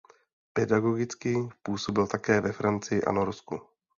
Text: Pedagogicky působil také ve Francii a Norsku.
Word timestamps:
Pedagogicky 0.53 1.49
působil 1.63 2.07
také 2.07 2.41
ve 2.41 2.51
Francii 2.51 3.03
a 3.03 3.11
Norsku. 3.11 3.59